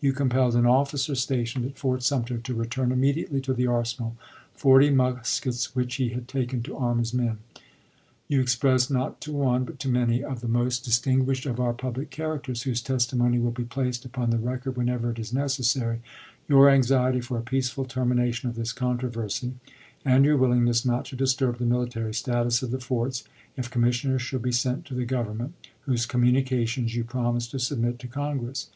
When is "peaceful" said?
17.42-17.84